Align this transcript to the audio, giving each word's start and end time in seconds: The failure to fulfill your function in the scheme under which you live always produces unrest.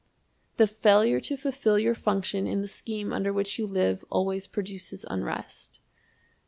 The 0.57 0.65
failure 0.65 1.19
to 1.21 1.37
fulfill 1.37 1.77
your 1.77 1.93
function 1.93 2.47
in 2.47 2.63
the 2.63 2.67
scheme 2.67 3.13
under 3.13 3.31
which 3.31 3.59
you 3.59 3.67
live 3.67 4.03
always 4.09 4.47
produces 4.47 5.05
unrest. 5.07 5.79